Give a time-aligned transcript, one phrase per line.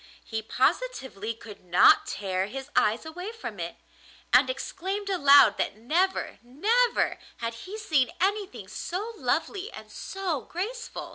[0.23, 3.75] He positively could not tear his eyes away from it,
[4.33, 11.09] and exclaimed aloud that never, never had he seen anything so lovely and so graceful.